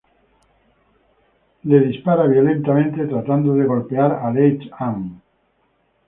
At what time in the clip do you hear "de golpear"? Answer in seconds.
3.53-4.11